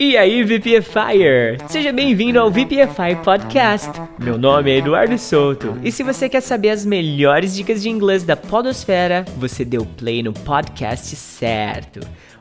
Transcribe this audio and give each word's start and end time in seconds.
E 0.00 0.16
aí, 0.16 0.44
VPFire! 0.44 1.58
Seja 1.66 1.92
bem-vindo 1.92 2.38
ao 2.38 2.52
VPFI 2.52 3.16
Podcast. 3.24 3.90
Meu 4.16 4.38
nome 4.38 4.70
é 4.70 4.76
Eduardo 4.76 5.18
Souto 5.18 5.76
e 5.82 5.90
se 5.90 6.04
você 6.04 6.28
quer 6.28 6.40
saber 6.40 6.70
as 6.70 6.86
melhores 6.86 7.52
dicas 7.52 7.82
de 7.82 7.88
inglês 7.88 8.22
da 8.22 8.36
Podosfera, 8.36 9.24
você 9.36 9.64
deu 9.64 9.84
play 9.84 10.22
no 10.22 10.32
podcast 10.32 11.16
certo. 11.16 11.98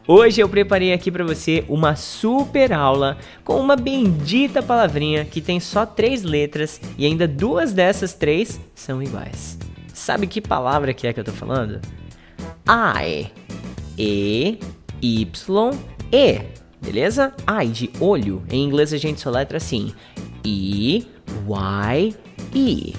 Hoje 0.07 0.39
eu 0.39 0.47
preparei 0.47 0.93
aqui 0.93 1.09
para 1.09 1.23
você 1.23 1.65
uma 1.67 1.95
super 1.95 2.71
aula 2.71 3.17
com 3.43 3.59
uma 3.59 3.75
bendita 3.75 4.61
palavrinha 4.61 5.25
que 5.25 5.41
tem 5.41 5.59
só 5.59 5.83
três 5.83 6.21
letras 6.21 6.79
e 6.95 7.07
ainda 7.07 7.27
duas 7.27 7.73
dessas 7.73 8.13
três 8.13 8.61
são 8.75 9.01
iguais. 9.01 9.57
Sabe 9.95 10.27
que 10.27 10.41
palavra 10.41 10.93
que 10.93 11.07
é 11.07 11.11
que 11.11 11.19
eu 11.19 11.25
tô 11.25 11.31
falando? 11.31 11.81
I. 12.69 13.31
E. 13.97 14.59
Y. 15.01 15.71
E 16.13 16.66
beleza? 16.81 17.33
Ai 17.45 17.67
de 17.67 17.89
olho, 17.99 18.43
em 18.49 18.63
inglês 18.63 18.93
a 18.93 18.97
gente 18.97 19.19
soletra 19.19 19.57
assim: 19.57 19.93
E, 20.43 21.05
Y, 21.45 22.15
E. 22.53 22.93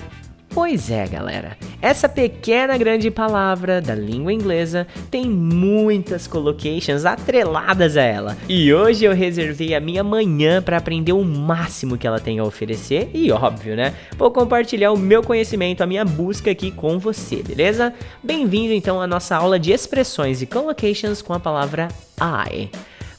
Pois 0.50 0.90
é, 0.90 1.06
galera. 1.06 1.56
Essa 1.80 2.08
pequena 2.08 2.76
grande 2.76 3.10
palavra 3.10 3.80
da 3.80 3.94
língua 3.94 4.32
inglesa 4.32 4.86
tem 5.10 5.24
muitas 5.28 6.26
collocations 6.26 7.04
atreladas 7.04 7.96
a 7.96 8.02
ela. 8.02 8.36
E 8.48 8.74
hoje 8.74 9.04
eu 9.04 9.14
reservei 9.14 9.74
a 9.74 9.80
minha 9.80 10.02
manhã 10.02 10.60
para 10.60 10.78
aprender 10.78 11.12
o 11.12 11.22
máximo 11.22 11.96
que 11.96 12.06
ela 12.06 12.18
tem 12.18 12.40
a 12.40 12.44
oferecer 12.44 13.10
e 13.14 13.30
óbvio, 13.30 13.76
né? 13.76 13.94
Vou 14.16 14.32
compartilhar 14.32 14.90
o 14.90 14.98
meu 14.98 15.22
conhecimento, 15.22 15.82
a 15.82 15.86
minha 15.86 16.04
busca 16.04 16.50
aqui 16.50 16.72
com 16.72 16.98
você, 16.98 17.36
beleza? 17.36 17.94
Bem-vindo 18.20 18.72
então 18.72 19.00
à 19.00 19.06
nossa 19.06 19.36
aula 19.36 19.60
de 19.60 19.70
expressões 19.70 20.42
e 20.42 20.46
collocations 20.46 21.22
com 21.22 21.34
a 21.34 21.38
palavra 21.38 21.86
I. 22.20 22.68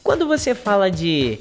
Quando 0.10 0.26
você 0.26 0.56
fala 0.56 0.90
de 0.90 1.38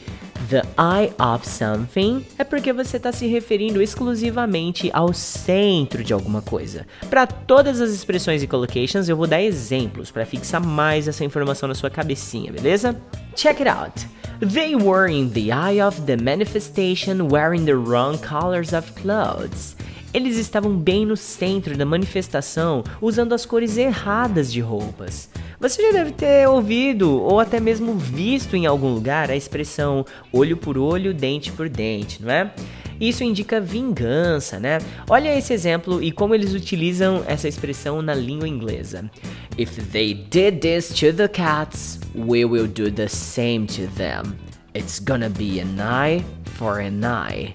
the 0.51 0.61
eye 0.77 1.11
of 1.19 1.49
something, 1.49 2.23
é 2.37 2.45
porque 2.45 2.71
você 2.71 2.99
está 2.99 3.11
se 3.11 3.27
referindo 3.27 3.81
exclusivamente 3.81 4.91
ao 4.93 5.15
centro 5.15 6.05
de 6.05 6.13
alguma 6.13 6.43
coisa. 6.43 6.87
Para 7.09 7.27
todas 7.27 7.81
as 7.81 7.91
expressões 7.93 8.43
e 8.43 8.47
collocations, 8.47 9.09
eu 9.09 9.17
vou 9.17 9.27
dar 9.27 9.41
exemplos 9.41 10.11
para 10.11 10.27
fixar 10.27 10.63
mais 10.63 11.09
essa 11.09 11.25
informação 11.25 11.67
na 11.67 11.75
sua 11.75 11.89
cabecinha, 11.89 12.53
beleza? 12.53 12.95
Check 13.35 13.63
it 13.63 13.71
out. 13.71 14.07
They 14.47 14.77
were 14.77 15.11
in 15.11 15.31
the 15.31 15.51
eye 15.51 15.83
of 15.83 16.03
the 16.03 16.19
manifestation 16.19 17.27
wearing 17.31 17.65
the 17.65 17.73
wrong 17.73 18.19
colors 18.19 18.75
of 18.75 18.93
clothes. 19.01 19.77
Eles 20.13 20.37
estavam 20.37 20.77
bem 20.77 21.07
no 21.07 21.17
centro 21.17 21.75
da 21.75 21.87
manifestação 21.87 22.85
usando 23.01 23.35
as 23.35 23.47
cores 23.47 23.79
erradas 23.79 24.53
de 24.53 24.61
roupas. 24.61 25.31
Você 25.61 25.83
já 25.83 25.91
deve 25.91 26.13
ter 26.13 26.49
ouvido 26.49 27.21
ou 27.21 27.41
até 27.41 27.59
mesmo 27.59 27.97
visto 27.97 28.55
em 28.55 28.65
algum 28.65 28.95
lugar 28.95 29.29
a 29.29 29.35
expressão 29.35 30.07
olho 30.33 30.57
por 30.57 30.79
olho, 30.79 31.13
dente 31.13 31.51
por 31.51 31.69
dente, 31.69 32.23
não 32.23 32.31
é? 32.31 32.55
Isso 33.01 33.25
indica 33.25 33.61
vingança, 33.61 34.61
né? 34.61 34.79
Olha 35.11 35.37
esse 35.37 35.53
exemplo 35.53 36.01
e 36.01 36.13
como 36.13 36.33
eles 36.33 36.55
utilizam 36.55 37.25
essa 37.27 37.49
expressão 37.49 38.01
na 38.01 38.15
língua 38.15 38.47
inglesa. 38.47 39.11
If 39.59 39.77
they 39.91 40.15
did 40.15 40.61
this 40.61 40.91
to 40.91 41.13
the 41.13 41.27
cats, 41.27 41.99
we 42.15 42.45
will 42.45 42.69
do 42.69 42.89
the 42.89 43.09
same 43.09 43.67
to 43.67 43.89
them. 43.97 44.35
It's 44.77 45.01
gonna 45.01 45.29
be 45.29 45.61
an 45.61 45.81
eye 45.81 46.25
for 46.57 46.81
an 46.81 47.01
eye. 47.03 47.55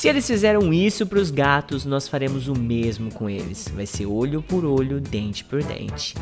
Se 0.00 0.08
eles 0.08 0.26
fizeram 0.26 0.72
isso 0.72 1.04
para 1.04 1.18
os 1.18 1.30
gatos, 1.30 1.84
nós 1.84 2.08
faremos 2.08 2.48
o 2.48 2.54
mesmo 2.54 3.12
com 3.12 3.28
eles. 3.28 3.68
Vai 3.68 3.84
ser 3.84 4.06
olho 4.06 4.40
por 4.40 4.64
olho, 4.64 4.98
dente 4.98 5.44
por 5.44 5.62
dente. 5.62 6.14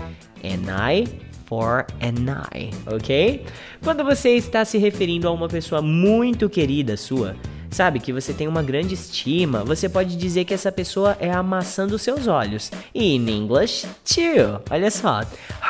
An 0.43 0.91
eye 0.91 1.07
for 1.47 1.87
an 2.03 2.43
eye, 2.53 2.71
ok? 2.93 3.47
Quando 3.81 4.03
você 4.03 4.31
está 4.31 4.65
se 4.65 4.79
referindo 4.79 5.29
a 5.29 5.31
uma 5.31 5.47
pessoa 5.47 5.81
muito 5.81 6.51
querida 6.51 6.97
sua, 6.97 7.37
sabe 7.71 8.01
que 8.01 8.13
você 8.13 8.33
tem 8.33 8.49
uma 8.49 8.65
grande 8.65 8.95
estima, 8.95 9.63
você 9.63 9.89
pode 9.89 10.17
dizer 10.17 10.45
que 10.45 10.55
essa 10.55 10.73
pessoa 10.73 11.17
é 11.21 11.31
a 11.31 11.41
maçã 11.41 11.87
dos 11.87 12.03
seus 12.03 12.27
olhos. 12.27 12.73
E 12.93 13.15
em 13.15 13.31
English, 13.31 13.87
too. 14.05 14.61
Olha 14.73 14.91
só. 14.91 15.21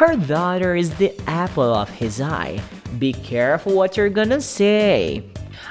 Her 0.00 0.16
daughter 0.16 0.74
is 0.74 0.88
the 0.92 1.14
apple 1.26 1.74
of 1.78 1.92
his 2.02 2.20
eye. 2.20 2.58
Be 2.92 3.12
careful 3.12 3.74
what 3.74 4.00
you're 4.00 4.08
gonna 4.10 4.40
say. 4.40 5.22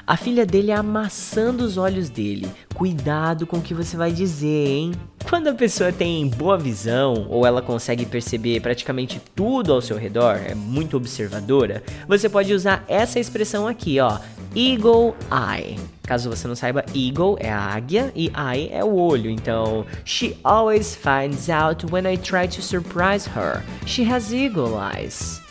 A 0.06 0.16
filha 0.16 0.46
dele 0.46 0.70
é 0.70 0.74
a 0.74 0.82
maçã 0.82 1.54
dos 1.54 1.76
olhos 1.76 2.08
dele. 2.10 2.48
Cuidado 2.74 3.46
com 3.46 3.58
o 3.58 3.62
que 3.62 3.74
você 3.74 3.96
vai 3.96 4.12
dizer, 4.12 4.68
hein? 4.68 4.92
Quando 5.28 5.48
a 5.48 5.54
pessoa 5.54 5.92
tem 5.92 6.26
boa 6.28 6.56
visão 6.56 7.26
ou 7.28 7.44
ela 7.44 7.60
consegue 7.60 8.06
perceber 8.06 8.60
praticamente 8.60 9.20
tudo 9.34 9.72
ao 9.72 9.82
seu 9.82 9.98
redor, 9.98 10.36
é 10.36 10.54
muito 10.54 10.96
observadora, 10.96 11.82
você 12.06 12.28
pode 12.28 12.54
usar 12.54 12.82
essa 12.88 13.20
expressão 13.20 13.66
aqui, 13.66 14.00
ó, 14.00 14.18
eagle 14.54 15.14
eye. 15.30 15.78
Caso 16.02 16.30
você 16.30 16.48
não 16.48 16.56
saiba, 16.56 16.82
eagle 16.94 17.36
é 17.38 17.52
a 17.52 17.60
águia 17.60 18.10
e 18.14 18.28
eye 18.28 18.70
é 18.72 18.82
o 18.82 18.94
olho. 18.94 19.30
Então, 19.30 19.84
she 20.06 20.34
always 20.42 20.96
finds 20.96 21.50
out 21.50 21.84
when 21.92 22.10
I 22.10 22.16
try 22.16 22.48
to 22.48 22.62
surprise 22.62 23.28
her. 23.36 23.62
She 23.84 24.10
has 24.10 24.32
eagle 24.32 24.78
eyes. 24.78 25.42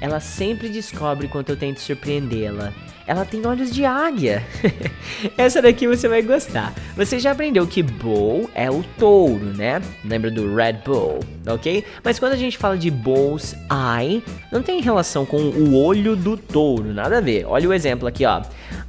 Ela 0.00 0.20
sempre 0.20 0.68
descobre 0.68 1.26
quando 1.26 1.50
eu 1.50 1.56
tento 1.56 1.80
surpreendê-la. 1.80 2.72
Ela 3.06 3.24
tem 3.24 3.46
olhos 3.46 3.72
de 3.72 3.84
águia. 3.84 4.42
Essa 5.36 5.60
daqui 5.60 5.86
você 5.86 6.08
vai 6.08 6.22
gostar. 6.22 6.72
Você 6.96 7.18
já 7.18 7.32
aprendeu 7.32 7.66
que 7.66 7.82
bull 7.82 8.48
é 8.54 8.70
o 8.70 8.82
touro, 8.98 9.44
né? 9.44 9.82
Lembra 10.04 10.30
do 10.30 10.54
Red 10.54 10.80
Bull, 10.84 11.20
ok? 11.46 11.84
Mas 12.02 12.18
quando 12.18 12.32
a 12.32 12.36
gente 12.36 12.56
fala 12.56 12.78
de 12.78 12.90
bull's 12.90 13.54
eye, 13.70 14.22
não 14.50 14.62
tem 14.62 14.80
relação 14.80 15.26
com 15.26 15.36
o 15.36 15.76
olho 15.76 16.16
do 16.16 16.36
touro, 16.36 16.94
nada 16.94 17.18
a 17.18 17.20
ver. 17.20 17.44
Olha 17.46 17.68
o 17.68 17.72
exemplo 17.72 18.08
aqui, 18.08 18.24
ó. 18.24 18.42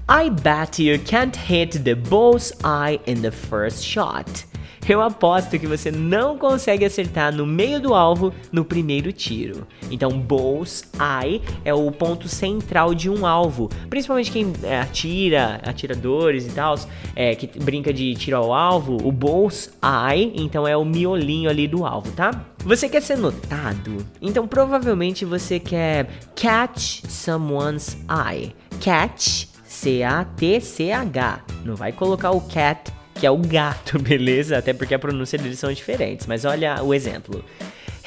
I 0.08 0.30
bet 0.30 0.82
you 0.82 1.00
can't 1.00 1.38
hit 1.38 1.80
the 1.80 1.96
bull's 1.96 2.54
eye 2.64 3.00
in 3.06 3.22
the 3.22 3.32
first 3.32 3.84
shot. 3.84 4.46
Eu 4.88 5.02
aposto 5.02 5.58
que 5.58 5.66
você 5.66 5.90
não 5.90 6.38
consegue 6.38 6.86
acertar 6.86 7.34
no 7.34 7.44
meio 7.44 7.80
do 7.82 7.96
alvo 7.96 8.32
no 8.52 8.64
primeiro 8.64 9.12
tiro. 9.12 9.66
Então, 9.90 10.12
bullseye 10.12 11.42
é 11.64 11.74
o 11.74 11.92
ponto 11.92 12.28
central 12.28 12.94
de 12.94 13.10
um 13.10 13.26
alvo. 13.26 13.68
Principalmente 13.90 14.32
quem 14.32 14.54
é, 14.62 14.80
atira, 14.80 15.60
atiradores 15.64 16.46
e 16.46 16.52
tal, 16.52 16.76
é, 17.16 17.34
que 17.34 17.48
brinca 17.60 17.92
de 17.92 18.14
tiro 18.14 18.38
ao 18.38 18.54
alvo, 18.54 18.98
o 19.04 19.12
bullseye, 19.12 20.32
então 20.36 20.68
é 20.68 20.78
o 20.78 20.86
miolinho 20.86 21.50
ali 21.50 21.68
do 21.68 21.84
alvo, 21.84 22.12
tá? 22.12 22.46
Você 22.64 22.88
quer 22.88 23.02
ser 23.02 23.18
notado? 23.18 24.06
Então 24.22 24.48
provavelmente 24.48 25.26
você 25.26 25.60
quer 25.60 26.08
catch 26.36 27.02
someone's 27.08 27.98
eye. 28.08 28.54
Catch, 28.80 29.48
C-A-T-C-H. 29.64 31.44
Não 31.64 31.76
vai 31.76 31.92
colocar 31.92 32.32
o 32.32 32.42
cat 32.42 32.92
é 33.26 33.32
o 33.32 33.38
gato, 33.38 33.98
beleza? 34.00 34.58
Até 34.58 34.74
porque 34.74 34.94
a 34.94 35.00
pronúncia 35.00 35.38
deles 35.38 35.60
são 35.60 35.72
diferentes. 35.72 36.28
Mas 36.28 36.46
olha 36.46 36.84
o 36.84 36.94
exemplo. 36.94 37.44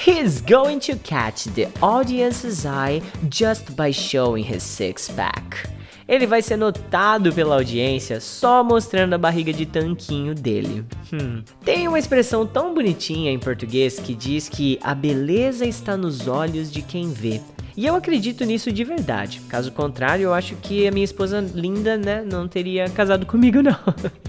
He's 0.07 0.41
going 0.41 0.79
to 0.81 0.97
catch 1.03 1.47
the 1.55 1.69
audience's 1.81 2.65
eye 2.65 3.03
just 3.29 3.73
by 3.73 3.93
showing 3.93 4.45
his 4.45 4.63
six 4.63 5.09
pack. 5.09 5.69
Ele 6.09 6.27
vai 6.27 6.41
ser 6.41 6.57
notado 6.57 7.33
pela 7.35 7.57
audiência 7.57 8.19
só 8.19 8.65
mostrando 8.65 9.13
a 9.13 9.19
barriga 9.19 9.53
de 9.53 9.67
tanquinho 9.67 10.35
dele. 10.35 10.85
Hum. 11.13 11.43
Tem 11.63 11.87
uma 11.87 11.99
expressão 11.99 12.47
tão 12.47 12.73
bonitinha 12.73 13.31
em 13.31 13.39
português 13.39 13.99
que 13.99 14.15
diz 14.15 14.49
que 14.49 14.79
a 14.83 14.95
beleza 14.95 15.67
está 15.67 15.97
nos 15.97 16.27
olhos 16.27 16.73
de 16.73 16.81
quem 16.81 17.13
vê. 17.13 17.43
E 17.77 17.87
eu 17.87 17.95
acredito 17.95 18.45
nisso 18.45 18.73
de 18.73 18.85
verdade. 18.85 19.41
Caso 19.49 19.71
contrário, 19.71 20.25
eu 20.25 20.35
acho 20.35 20.57
que 20.57 20.89
a 20.89 20.91
minha 20.91 21.05
esposa 21.05 21.45
linda, 21.55 21.97
né, 21.97 22.25
não 22.25 22.49
teria 22.49 22.89
casado 22.89 23.27
comigo 23.27 23.63
não. 23.63 23.79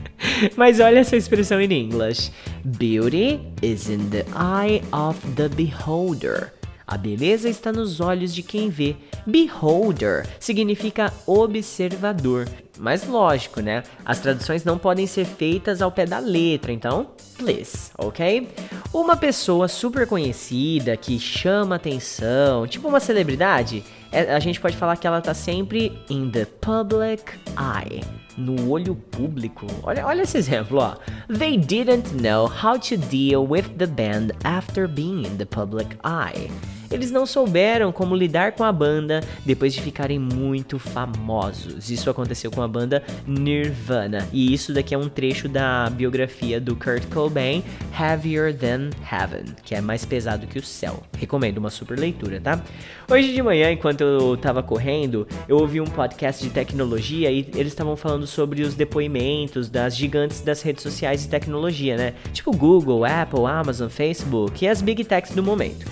Mas 0.56 0.80
olha 0.80 1.00
essa 1.00 1.16
expressão 1.16 1.60
em 1.62 1.72
inglês. 1.72 2.32
Beauty 2.64 3.40
is 3.62 3.90
in 3.90 4.10
the 4.10 4.26
eye 4.36 4.82
of 4.92 5.20
the 5.36 5.48
beholder. 5.50 6.54
A 6.90 6.98
beleza 6.98 7.48
está 7.48 7.72
nos 7.72 8.00
olhos 8.00 8.34
de 8.34 8.42
quem 8.42 8.70
vê. 8.70 8.96
Beholder 9.24 10.26
significa 10.40 11.14
observador. 11.28 12.48
Mas 12.80 13.06
lógico, 13.06 13.62
né? 13.62 13.84
As 14.04 14.20
traduções 14.20 14.64
não 14.64 14.76
podem 14.76 15.06
ser 15.06 15.26
feitas 15.26 15.84
ao 15.84 15.92
pé 15.92 16.08
da 16.08 16.18
letra, 16.18 16.72
então, 16.72 17.12
please, 17.38 17.92
ok? 17.96 18.48
Uma 18.92 19.16
pessoa 19.16 19.68
super 19.68 20.08
conhecida 20.08 20.98
que 20.98 21.20
chama 21.20 21.76
atenção, 21.76 22.66
tipo 22.66 22.88
uma 22.88 23.00
celebridade, 23.00 23.84
a 24.12 24.40
gente 24.40 24.60
pode 24.60 24.76
falar 24.76 24.98
que 24.98 25.06
ela 25.06 25.22
tá 25.22 25.34
sempre 25.34 25.98
in 26.10 26.30
the 26.32 26.46
public 26.46 27.24
eye, 27.58 28.02
no 28.38 28.70
olho 28.70 28.96
público. 28.96 29.68
Olha, 29.84 30.06
olha 30.06 30.24
esse 30.24 30.38
exemplo, 30.38 30.80
ó. 30.80 30.96
They 31.28 31.58
didn't 31.58 32.14
know 32.20 32.48
how 32.48 32.80
to 32.80 32.98
deal 32.98 33.46
with 33.48 33.78
the 33.78 33.86
band 33.86 34.32
after 34.44 34.88
being 34.88 35.26
in 35.26 35.38
the 35.38 35.46
public 35.46 35.98
eye. 36.04 36.50
Eles 36.92 37.12
não 37.12 37.26
souberam 37.26 37.92
como 37.92 38.16
lidar 38.16 38.54
com 38.54 38.64
a 38.64 38.72
banda 38.72 39.22
depois 39.46 39.74
de 39.74 39.82
ficarem 39.82 40.20
muito 40.20 40.80
famosos. 40.80 41.90
Isso 41.90 42.10
aconteceu 42.10 42.52
com 42.52 42.62
a 42.62 42.68
banda 42.68 43.04
Nirvana. 43.28 44.28
E 44.32 44.54
isso 44.54 44.74
daqui 44.74 44.94
é 44.94 44.98
um 44.98 45.10
trecho 45.10 45.48
da 45.48 45.90
biografia 45.90 46.60
do 46.60 46.76
Kurt 46.76 47.06
Cobain, 47.08 47.64
Heavier 48.00 48.56
Than 48.56 48.90
Heaven, 49.12 49.56
que 49.64 49.76
é 49.76 49.82
mais 49.82 50.06
pesado 50.06 50.48
que 50.48 50.60
o 50.60 50.64
céu. 50.64 51.04
Recomendo 51.18 51.58
uma 51.58 51.70
super 51.70 51.98
leitura, 51.98 52.40
tá? 52.42 52.62
Hoje 53.10 53.34
de 53.34 53.42
manhã, 53.42 53.72
enquanto 53.72 54.02
eu 54.02 54.38
tava 54.38 54.62
correndo, 54.62 55.28
eu 55.48 55.58
ouvi 55.58 55.82
um 55.82 55.86
podcast 55.86 56.44
de 56.44 56.50
tecnologia 56.50 57.32
e 57.32 57.40
eles 57.56 57.74
estavam 57.74 57.96
falando 57.96 58.28
sobre 58.28 58.62
os 58.62 58.76
depoimentos 58.76 59.70
das 59.70 59.96
gigantes 59.96 60.42
das 60.42 60.62
redes 60.62 60.84
sociais 60.84 61.26
e 61.26 61.30
tecnologia, 61.30 61.98
né? 61.98 62.14
Tipo 62.34 62.52
Google, 62.52 63.06
Apple, 63.06 63.46
Amazon, 63.46 63.90
Facebook 63.90 64.64
e 64.64 64.68
as 64.68 64.82
big 64.82 65.04
techs 65.04 65.34
do 65.36 65.44
momento. 65.44 65.86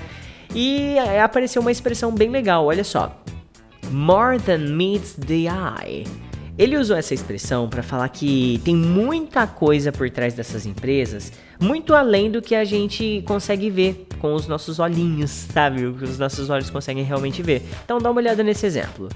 E 0.54 0.98
apareceu 1.24 1.62
uma 1.62 1.72
expressão 1.72 2.14
bem 2.14 2.30
legal, 2.30 2.66
olha 2.66 2.84
só. 2.84 3.16
More 3.92 4.40
than 4.40 4.76
meets 4.76 5.14
the 5.14 5.48
eye. 5.48 6.06
Ele 6.58 6.76
usou 6.76 6.98
essa 6.98 7.14
expressão 7.14 7.70
para 7.70 7.84
falar 7.84 8.10
que 8.10 8.60
tem 8.66 8.76
muita 8.76 9.46
coisa 9.46 9.92
por 9.92 10.10
trás 10.10 10.34
dessas 10.34 10.66
empresas, 10.66 11.32
muito 11.60 11.94
além 11.94 12.32
do 12.32 12.42
que 12.42 12.56
a 12.56 12.64
gente 12.64 13.24
consegue 13.28 13.70
ver 13.70 14.08
com 14.20 14.34
os 14.34 14.48
nossos 14.48 14.80
olhinhos, 14.80 15.30
sabe? 15.54 15.86
O 15.86 15.94
que 15.94 16.04
os 16.04 16.18
nossos 16.18 16.50
olhos 16.50 16.72
conseguem 16.72 17.04
realmente 17.04 17.44
ver. 17.44 17.62
Então 17.86 18.00
dá 18.00 18.10
uma 18.10 18.20
olhada 18.20 18.42
nesse 18.42 18.66
exemplo. 18.66 19.08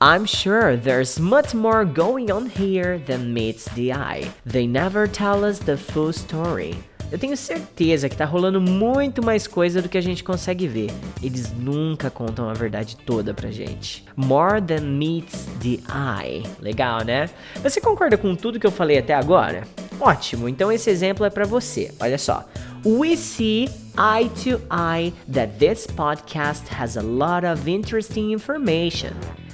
I'm 0.00 0.26
sure 0.26 0.78
there's 0.78 1.18
much 1.18 1.54
more 1.54 1.84
going 1.84 2.32
on 2.32 2.46
here 2.46 2.98
than 3.06 3.30
meets 3.30 3.66
the 3.74 3.92
eye. 3.92 4.30
They 4.50 4.66
never 4.66 5.06
tell 5.06 5.44
us 5.44 5.58
the 5.58 5.76
full 5.76 6.14
story. 6.14 6.76
Eu 7.10 7.18
tenho 7.18 7.36
certeza 7.36 8.08
que 8.08 8.16
tá 8.16 8.24
rolando 8.24 8.60
muito 8.60 9.24
mais 9.24 9.46
coisa 9.46 9.80
do 9.80 9.88
que 9.88 9.96
a 9.96 10.00
gente 10.00 10.24
consegue 10.24 10.66
ver. 10.66 10.90
Eles 11.22 11.52
nunca 11.52 12.10
contam 12.10 12.50
a 12.50 12.52
verdade 12.52 12.96
toda 12.96 13.32
pra 13.32 13.50
gente. 13.50 14.04
More 14.16 14.60
than 14.60 14.80
meets 14.80 15.46
the 15.60 15.78
eye. 15.88 16.42
Legal, 16.60 17.04
né? 17.04 17.30
Você 17.62 17.80
concorda 17.80 18.18
com 18.18 18.34
tudo 18.34 18.58
que 18.58 18.66
eu 18.66 18.72
falei 18.72 18.98
até 18.98 19.14
agora? 19.14 19.62
Ótimo, 20.00 20.48
então 20.48 20.70
esse 20.70 20.90
exemplo 20.90 21.24
é 21.24 21.30
para 21.30 21.44
você. 21.44 21.94
Olha 22.00 22.18
só. 22.18 22.44
We 22.84 23.16
see 23.16 23.68
eye 23.96 24.28
to 24.44 24.60
eye 24.70 25.12
that 25.32 25.58
this 25.58 25.86
podcast 25.86 26.68
has 26.74 26.96
a 26.96 27.02
lot 27.02 27.46
of 27.46 27.70
interesting 27.70 28.32
information. 28.32 29.10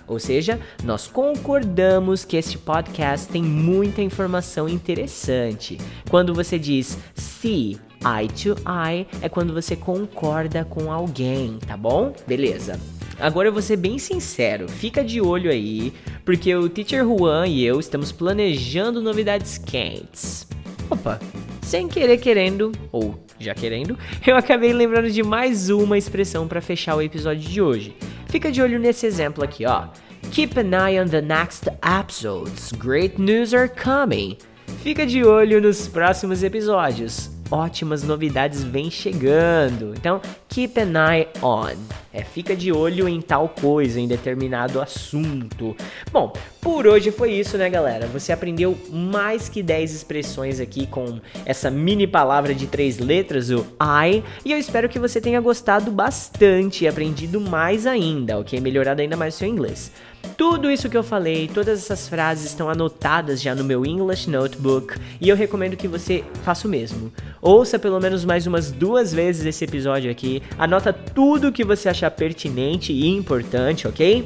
Ou 0.06 0.18
seja, 0.18 0.60
nós 0.84 1.06
concordamos 1.06 2.24
que 2.24 2.36
este 2.36 2.58
podcast 2.58 3.28
tem 3.28 3.42
muita 3.42 4.02
informação 4.02 4.68
interessante. 4.68 5.78
Quando 6.10 6.34
você 6.34 6.58
diz 6.58 6.98
see 7.14 7.78
eye 8.04 8.28
to 8.28 8.56
eye, 8.68 9.06
é 9.20 9.28
quando 9.28 9.54
você 9.54 9.76
concorda 9.76 10.64
com 10.64 10.92
alguém, 10.92 11.58
tá 11.66 11.76
bom? 11.76 12.12
Beleza. 12.26 12.78
Agora 13.18 13.48
eu 13.48 13.52
vou 13.52 13.62
ser 13.62 13.76
bem 13.76 13.98
sincero, 13.98 14.68
fica 14.68 15.04
de 15.04 15.20
olho 15.20 15.50
aí, 15.50 15.92
porque 16.24 16.54
o 16.54 16.68
Teacher 16.68 17.04
Juan 17.04 17.46
e 17.46 17.64
eu 17.64 17.78
estamos 17.78 18.10
planejando 18.10 19.00
novidades 19.00 19.58
quentes. 19.58 20.46
Opa, 20.90 21.20
sem 21.62 21.86
querer 21.86 22.18
querendo, 22.18 22.72
ou 22.90 23.22
já 23.38 23.54
querendo, 23.54 23.96
eu 24.26 24.36
acabei 24.36 24.72
lembrando 24.72 25.10
de 25.10 25.22
mais 25.22 25.70
uma 25.70 25.96
expressão 25.96 26.48
para 26.48 26.60
fechar 26.60 26.96
o 26.96 27.02
episódio 27.02 27.48
de 27.48 27.62
hoje. 27.62 27.96
Fica 28.32 28.50
de 28.50 28.62
olho 28.62 28.78
nesse 28.78 29.04
exemplo 29.04 29.44
aqui, 29.44 29.66
ó. 29.66 29.88
Keep 30.30 30.58
an 30.58 30.70
eye 30.74 30.98
on 30.98 31.06
the 31.06 31.20
next 31.20 31.68
episodes. 31.82 32.72
Great 32.72 33.20
news 33.20 33.52
are 33.52 33.68
coming. 33.68 34.38
Fica 34.82 35.04
de 35.04 35.22
olho 35.22 35.60
nos 35.60 35.86
próximos 35.86 36.42
episódios. 36.42 37.28
Ótimas 37.50 38.02
novidades 38.02 38.64
vêm 38.64 38.90
chegando. 38.90 39.92
Então, 39.94 40.18
keep 40.52 40.78
an 40.78 40.92
eye 40.92 41.28
on. 41.42 41.76
É, 42.12 42.22
fica 42.22 42.54
de 42.54 42.70
olho 42.70 43.08
em 43.08 43.22
tal 43.22 43.48
coisa, 43.48 43.98
em 43.98 44.06
determinado 44.06 44.82
assunto. 44.82 45.74
Bom, 46.12 46.30
por 46.60 46.86
hoje 46.86 47.10
foi 47.10 47.32
isso, 47.32 47.56
né, 47.56 47.70
galera? 47.70 48.06
Você 48.08 48.32
aprendeu 48.32 48.76
mais 48.90 49.48
que 49.48 49.62
10 49.62 49.94
expressões 49.94 50.60
aqui 50.60 50.86
com 50.86 51.18
essa 51.46 51.70
mini 51.70 52.06
palavra 52.06 52.54
de 52.54 52.66
três 52.66 52.98
letras, 52.98 53.48
o 53.48 53.64
I, 53.80 54.22
e 54.44 54.52
eu 54.52 54.58
espero 54.58 54.90
que 54.90 54.98
você 54.98 55.22
tenha 55.22 55.40
gostado 55.40 55.90
bastante 55.90 56.84
e 56.84 56.88
aprendido 56.88 57.40
mais 57.40 57.86
ainda, 57.86 58.38
ok? 58.38 58.60
Melhorado 58.60 59.00
ainda 59.00 59.16
mais 59.16 59.34
o 59.34 59.38
seu 59.38 59.48
inglês. 59.48 59.90
Tudo 60.36 60.70
isso 60.70 60.88
que 60.88 60.96
eu 60.96 61.02
falei, 61.02 61.48
todas 61.52 61.78
essas 61.78 62.08
frases 62.08 62.46
estão 62.46 62.68
anotadas 62.68 63.40
já 63.40 63.54
no 63.54 63.64
meu 63.64 63.84
English 63.84 64.28
Notebook 64.30 64.94
e 65.20 65.28
eu 65.28 65.36
recomendo 65.36 65.76
que 65.76 65.86
você 65.86 66.24
faça 66.42 66.66
o 66.66 66.70
mesmo. 66.70 67.12
Ouça 67.40 67.78
pelo 67.78 68.00
menos 68.00 68.24
mais 68.24 68.46
umas 68.46 68.70
duas 68.70 69.12
vezes 69.12 69.44
esse 69.44 69.64
episódio 69.64 70.10
aqui, 70.10 70.41
anota 70.58 70.92
tudo 70.92 71.52
que 71.52 71.64
você 71.64 71.88
achar 71.88 72.10
pertinente 72.10 72.92
e 72.92 73.08
importante, 73.08 73.86
ok? 73.86 74.24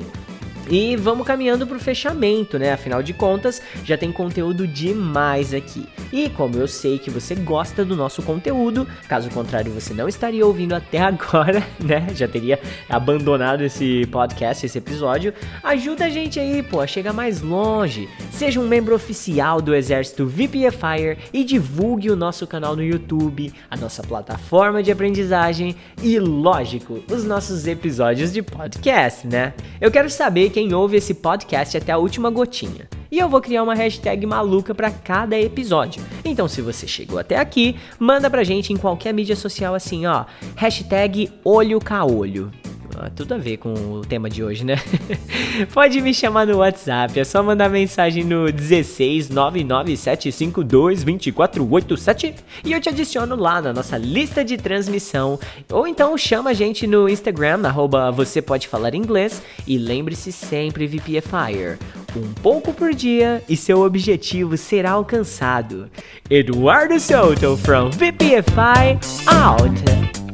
E 0.69 0.97
vamos 0.97 1.27
caminhando 1.27 1.67
para 1.67 1.77
o 1.77 1.81
fechamento, 1.81 2.59
né? 2.59 2.73
Afinal 2.73 3.03
de 3.03 3.13
contas, 3.13 3.63
já 3.85 3.97
tem 3.97 4.11
conteúdo 4.11 4.67
demais 4.67 5.55
aqui. 5.55 5.87
E 6.13 6.29
como 6.29 6.57
eu 6.57 6.67
sei 6.67 6.99
que 6.99 7.11
você 7.11 7.35
gosta 7.35 7.85
do 7.85 7.95
nosso 7.95 8.23
conteúdo, 8.23 8.87
caso 9.09 9.31
contrário 9.31 9.73
você 9.73 9.95
não 9.95 10.09
estaria 10.09 10.45
ouvindo 10.45 10.75
até 10.75 10.99
agora, 11.03 11.63
né? 11.79 12.09
Já 12.15 12.27
teria 12.27 12.59
abandonado 12.89 13.63
esse 13.63 14.07
podcast, 14.07 14.67
esse 14.67 14.79
episódio. 14.79 15.33
Ajuda 15.63 16.07
a 16.07 16.11
gente 16.11 16.41
aí, 16.41 16.63
pô, 16.63 16.81
a 16.81 16.87
chegar 16.87 17.13
mais 17.13 17.41
longe. 17.41 18.09
Seja 18.33 18.59
um 18.59 18.67
membro 18.67 18.95
oficial 18.95 19.61
do 19.61 19.75
exército 19.75 20.27
VPFire 20.27 21.19
e 21.33 21.45
divulgue 21.45 22.11
o 22.11 22.17
nosso 22.17 22.47
canal 22.47 22.75
no 22.75 22.83
YouTube, 22.83 23.53
a 23.71 23.77
nossa 23.77 24.03
plataforma 24.03 24.83
de 24.83 24.91
aprendizagem 24.91 25.77
e, 26.03 26.19
lógico, 26.19 27.03
os 27.11 27.25
nossos 27.25 27.67
episódios 27.67 28.33
de 28.33 28.43
podcast, 28.43 29.27
né? 29.27 29.55
Eu 29.81 29.91
quero 29.91 30.11
saber 30.11 30.51
quem 30.57 30.73
ouve 30.73 30.97
esse 30.97 31.13
podcast 31.13 31.77
até 31.77 31.93
a 31.93 31.99
última 31.99 32.31
gotinha. 32.31 32.89
E 33.13 33.19
eu 33.19 33.29
vou 33.29 33.43
criar 33.43 33.63
uma 33.63 33.75
hashtag 33.75 34.25
maluca 34.25 34.75
para 34.75 34.91
cada 34.91 35.39
episódio. 35.39 36.03
Então, 36.25 36.49
se 36.49 36.63
você 36.63 36.87
chegou 36.89 37.19
até 37.19 37.37
aqui, 37.37 37.77
manda 37.99 38.31
pra 38.31 38.43
gente 38.43 38.73
em 38.73 38.77
qualquer 38.79 39.13
mídia 39.13 39.37
social 39.37 39.75
assim, 39.75 40.07
ó, 40.07 40.25
hashtag 40.57 41.31
olho 41.45 41.79
caolho. 41.79 42.51
Ah, 42.99 43.11
tudo 43.15 43.35
a 43.35 43.39
ver 43.39 43.59
com 43.59 43.75
o 43.75 44.01
tema 44.01 44.31
de 44.31 44.43
hoje, 44.43 44.65
né? 44.65 44.77
Pode 45.75 46.01
me 46.01 46.15
chamar 46.15 46.47
no 46.47 46.59
WhatsApp, 46.59 47.21
é 47.21 47.25
só 47.25 47.43
mandar 47.43 47.69
mensagem 47.69 48.25
no 48.25 48.51
16 48.51 49.29
99752 49.29 51.05
2487 51.05 52.35
e 52.65 52.73
eu 52.73 52.81
te 52.81 52.89
adiciono 52.89 53.37
lá 53.37 53.61
na 53.61 53.73
nossa 53.73 53.99
lista 53.99 54.43
de 54.43 54.57
transmissão. 54.57 55.39
Ou 55.71 55.87
então 55.87 56.17
chama 56.17 56.51
a 56.51 56.55
gente 56.55 56.87
no 56.87 57.09
Instagram, 57.09 57.61
arroba 57.65 58.11
você 58.11 58.41
pode 58.41 58.67
falar 58.67 58.95
inglês 58.95 59.43
e 59.67 59.77
lembre-se 59.77 60.33
sempre 60.33 60.87
VPFire. 60.87 61.79
Um 62.17 62.33
pouco 62.43 62.73
por 62.73 62.95
dia 62.95 63.43
e 63.47 63.57
seu 63.57 63.83
objetivo 63.83 64.57
será 64.57 64.93
alcançado. 64.93 65.91
Eduardo 66.31 66.99
Souto 66.99 67.57
from 67.59 67.91
VPFI 67.91 68.99
out! 69.27 70.26